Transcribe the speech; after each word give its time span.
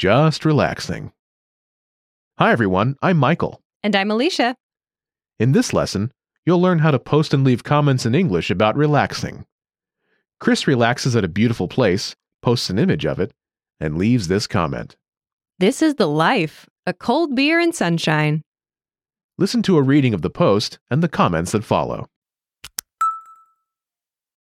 just 0.00 0.46
relaxing. 0.46 1.12
Hi, 2.38 2.52
everyone. 2.52 2.96
I'm 3.02 3.18
Michael. 3.18 3.60
And 3.82 3.94
I'm 3.94 4.10
Alicia. 4.10 4.56
In 5.38 5.52
this 5.52 5.74
lesson, 5.74 6.10
you'll 6.46 6.62
learn 6.62 6.78
how 6.78 6.90
to 6.90 6.98
post 6.98 7.34
and 7.34 7.44
leave 7.44 7.64
comments 7.64 8.06
in 8.06 8.14
English 8.14 8.50
about 8.50 8.78
relaxing. 8.78 9.44
Chris 10.38 10.66
relaxes 10.66 11.14
at 11.16 11.24
a 11.24 11.28
beautiful 11.28 11.68
place, 11.68 12.16
posts 12.40 12.70
an 12.70 12.78
image 12.78 13.04
of 13.04 13.20
it, 13.20 13.34
and 13.78 13.98
leaves 13.98 14.28
this 14.28 14.46
comment. 14.46 14.96
This 15.58 15.82
is 15.82 15.96
the 15.96 16.08
life 16.08 16.66
a 16.86 16.94
cold 16.94 17.34
beer 17.34 17.60
and 17.60 17.74
sunshine. 17.74 18.40
Listen 19.36 19.60
to 19.64 19.76
a 19.76 19.82
reading 19.82 20.14
of 20.14 20.22
the 20.22 20.30
post 20.30 20.78
and 20.90 21.02
the 21.02 21.08
comments 21.08 21.52
that 21.52 21.62
follow. 21.62 22.08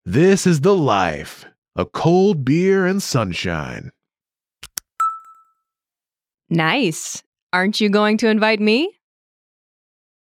This 0.04 0.48
is 0.48 0.62
the 0.62 0.74
life 0.74 1.44
a 1.76 1.84
cold 1.84 2.44
beer 2.44 2.86
and 2.86 3.00
sunshine. 3.00 3.92
Nice. 6.50 7.22
Aren't 7.52 7.80
you 7.80 7.88
going 7.88 8.18
to 8.18 8.28
invite 8.28 8.60
me? 8.60 8.98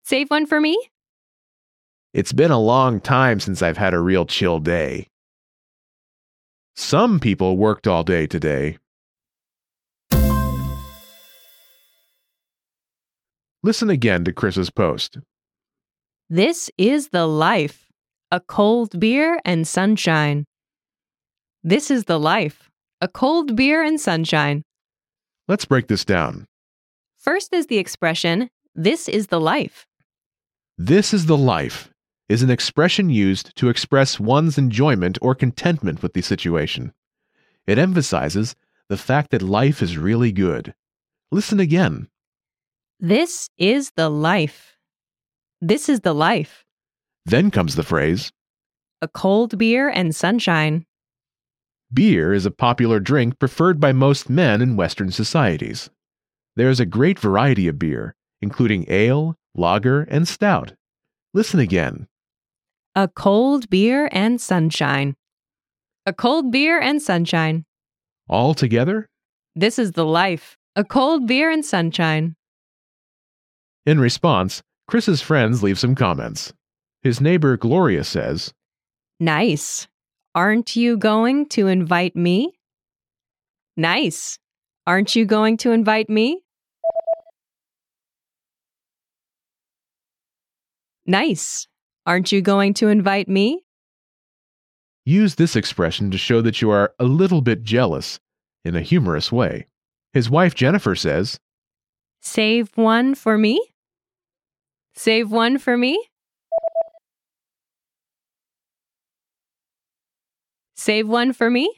Save 0.04 0.30
one 0.30 0.46
for 0.46 0.60
me? 0.60 0.78
It's 2.14 2.34
been 2.34 2.52
a 2.52 2.60
long 2.60 3.00
time 3.00 3.40
since 3.40 3.62
I've 3.62 3.78
had 3.78 3.94
a 3.94 4.00
real 4.00 4.26
chill 4.26 4.60
day. 4.60 5.08
Some 6.76 7.20
people 7.20 7.58
worked 7.58 7.88
all 7.88 8.04
day 8.04 8.28
today. 8.28 8.78
Listen 13.64 13.90
again 13.90 14.24
to 14.26 14.34
Chris's 14.34 14.70
post. 14.70 15.20
This 16.30 16.70
is 16.78 17.10
the 17.10 17.28
life 17.28 17.88
a 18.32 18.40
cold 18.40 19.00
beer 19.00 19.40
and 19.46 19.68
sunshine. 19.68 20.46
This 21.64 21.92
is 21.92 22.06
the 22.06 22.20
life 22.20 22.70
a 23.02 23.08
cold 23.08 23.56
beer 23.56 23.84
and 23.84 24.00
sunshine. 24.00 24.64
Let's 25.48 25.66
break 25.66 25.88
this 25.88 26.06
down. 26.06 26.48
First 27.18 27.54
is 27.54 27.68
the 27.68 27.78
expression, 27.78 28.50
this 28.74 29.08
is 29.10 29.28
the 29.28 29.40
life. 29.40 29.86
This 30.78 31.14
is 31.14 31.26
the 31.26 31.38
life 31.38 31.92
is 32.32 32.42
an 32.42 32.50
expression 32.50 33.10
used 33.10 33.54
to 33.58 33.68
express 33.68 34.18
one's 34.18 34.58
enjoyment 34.58 35.18
or 35.22 35.36
contentment 35.36 36.02
with 36.02 36.14
the 36.14 36.22
situation. 36.22 36.94
It 37.68 37.78
emphasizes 37.78 38.56
the 38.88 38.96
fact 38.96 39.32
that 39.32 39.42
life 39.42 39.82
is 39.82 39.98
really 39.98 40.32
good. 40.32 40.74
Listen 41.30 41.60
again. 41.60 42.08
This 43.02 43.50
is 43.58 43.92
the 43.98 44.10
life. 44.10 44.78
This 45.60 45.90
is 45.90 46.00
the 46.00 46.14
life. 46.14 46.64
Then 47.26 47.52
comes 47.52 47.76
the 47.76 47.84
phrase 47.84 48.32
A 49.02 49.10
cold 49.10 49.58
beer 49.58 49.90
and 49.90 50.16
sunshine. 50.16 50.86
Beer 51.94 52.34
is 52.34 52.46
a 52.46 52.52
popular 52.52 53.00
drink 53.00 53.38
preferred 53.38 53.80
by 53.80 53.92
most 53.92 54.30
men 54.30 54.62
in 54.62 54.78
Western 54.78 55.12
societies. 55.12 55.90
There 56.56 56.70
is 56.70 56.80
a 56.80 56.86
great 56.86 57.20
variety 57.20 57.68
of 57.68 57.80
beer, 57.80 58.16
including 58.42 58.86
ale, 58.88 59.36
lager, 59.56 60.04
and 60.04 60.28
stout. 60.28 60.74
Listen 61.34 61.60
again. 61.60 62.08
A 62.96 63.08
cold 63.08 63.70
beer 63.70 64.10
and 64.12 64.40
sunshine. 64.40 65.16
A 66.06 66.14
cold 66.14 66.52
beer 66.52 66.80
and 66.80 67.02
sunshine. 67.02 67.66
All 68.30 68.54
together? 68.54 69.10
This 69.56 69.78
is 69.78 69.92
the 69.92 70.06
life. 70.06 70.58
A 70.76 70.86
cold 70.86 71.28
beer 71.28 71.50
and 71.50 71.66
sunshine. 71.66 72.36
In 73.86 74.00
response, 74.00 74.62
Chris's 74.88 75.22
friends 75.22 75.62
leave 75.62 75.80
some 75.80 75.96
comments. 75.96 76.54
His 77.02 77.20
neighbor 77.20 77.58
Gloria 77.58 78.04
says, 78.04 78.54
Nice. 79.20 79.88
Aren't 80.34 80.78
you 80.78 80.96
going 80.96 81.48
to 81.50 81.68
invite 81.68 82.16
me? 82.16 82.54
Nice. 83.76 84.40
Aren't 84.88 85.16
you 85.16 85.26
going 85.26 85.58
to 85.58 85.72
invite 85.72 86.10
me? 86.10 86.42
Nice. 91.06 91.68
Aren't 92.06 92.32
you 92.32 92.42
going 92.42 92.74
to 92.76 92.88
invite 92.88 93.28
me? 93.28 93.66
Use 95.06 95.36
this 95.36 95.56
expression 95.56 96.12
to 96.12 96.18
show 96.18 96.42
that 96.42 96.62
you 96.62 96.70
are 96.70 96.94
a 96.98 97.04
little 97.04 97.42
bit 97.42 97.64
jealous 97.64 98.20
in 98.64 98.76
a 98.76 98.82
humorous 98.82 99.32
way. 99.32 99.68
His 100.14 100.30
wife 100.30 100.56
Jennifer 100.56 100.96
says, 100.96 101.40
Save 102.22 102.72
one 102.76 103.16
for 103.16 103.38
me? 103.38 103.60
Save 104.94 105.32
one 105.32 105.58
for 105.58 105.76
me? 105.76 106.11
Save 110.82 111.08
one 111.08 111.32
for 111.32 111.52
me? 111.52 111.70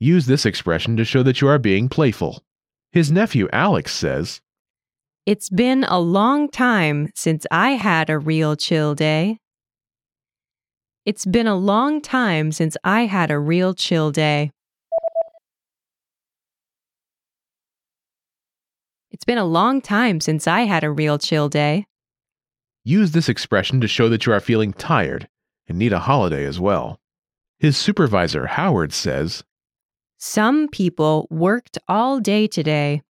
Use 0.00 0.26
this 0.26 0.44
expression 0.44 0.96
to 0.96 1.04
show 1.04 1.22
that 1.22 1.40
you 1.40 1.46
are 1.46 1.56
being 1.56 1.88
playful. 1.88 2.42
His 2.90 3.12
nephew 3.12 3.48
Alex 3.52 3.94
says, 3.94 4.40
It's 5.24 5.48
been 5.48 5.84
a 5.84 6.00
long 6.00 6.48
time 6.48 7.10
since 7.14 7.46
I 7.48 7.74
had 7.74 8.10
a 8.10 8.18
real 8.18 8.56
chill 8.56 8.96
day. 8.96 9.38
It's 11.06 11.24
been 11.24 11.46
a 11.46 11.54
long 11.54 12.02
time 12.02 12.50
since 12.50 12.76
I 12.82 13.02
had 13.02 13.30
a 13.30 13.38
real 13.38 13.72
chill 13.72 14.10
day. 14.10 14.50
It's 19.12 19.24
been 19.24 19.38
a 19.38 19.44
long 19.44 19.80
time 19.80 20.20
since 20.20 20.48
I 20.48 20.62
had 20.62 20.82
a 20.82 20.90
real 20.90 21.18
chill 21.18 21.48
day. 21.48 21.86
Use 22.82 23.12
this 23.12 23.28
expression 23.28 23.80
to 23.80 23.86
show 23.86 24.08
that 24.08 24.26
you 24.26 24.32
are 24.32 24.40
feeling 24.40 24.72
tired 24.72 25.28
and 25.68 25.78
need 25.78 25.92
a 25.92 26.00
holiday 26.00 26.44
as 26.44 26.58
well. 26.58 27.00
His 27.60 27.76
supervisor, 27.76 28.46
Howard, 28.46 28.90
says, 28.90 29.44
Some 30.16 30.68
people 30.68 31.28
worked 31.30 31.76
all 31.86 32.18
day 32.18 32.46
today. 32.46 33.02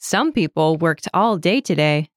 Some 0.00 0.32
people 0.32 0.76
worked 0.76 1.06
all 1.14 1.38
day 1.38 1.60
today. 1.60 2.10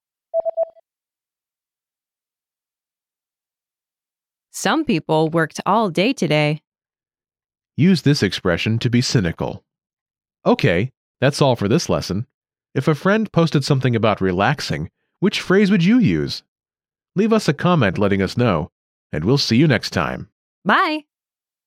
Some 4.50 4.84
people 4.84 5.28
worked 5.28 5.60
all 5.64 5.88
day 5.88 6.12
today. 6.12 6.62
Use 7.76 8.02
this 8.02 8.20
expression 8.20 8.80
to 8.80 8.90
be 8.90 9.00
cynical. 9.00 9.62
Okay, 10.44 10.90
that's 11.20 11.40
all 11.40 11.54
for 11.54 11.68
this 11.68 11.88
lesson. 11.88 12.26
If 12.74 12.88
a 12.88 12.94
friend 12.96 13.30
posted 13.30 13.64
something 13.64 13.94
about 13.94 14.20
relaxing, 14.20 14.90
which 15.20 15.40
phrase 15.40 15.70
would 15.70 15.84
you 15.84 16.00
use? 16.00 16.42
Leave 17.14 17.32
us 17.32 17.46
a 17.46 17.54
comment 17.54 17.98
letting 17.98 18.20
us 18.20 18.36
know, 18.36 18.72
and 19.12 19.24
we'll 19.24 19.38
see 19.38 19.56
you 19.56 19.68
next 19.68 19.90
time. 19.90 20.28
Bye. 20.64 21.04